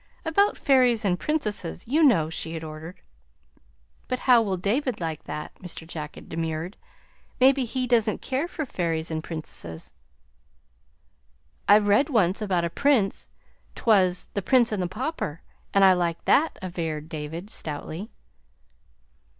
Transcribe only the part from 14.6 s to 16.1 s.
and the Pauper,' and I